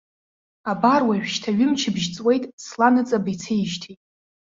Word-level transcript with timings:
Абар 0.71 1.01
уажәшьҭа 1.07 1.51
ҩымчыбжь 1.57 2.07
ҵуеит 2.13 2.43
сла 2.65 2.87
ныҵаба 2.93 3.29
ицеижьҭеи. 3.33 3.95